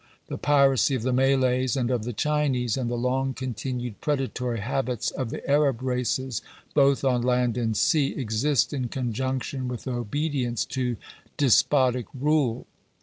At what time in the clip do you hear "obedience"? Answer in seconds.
9.87-10.65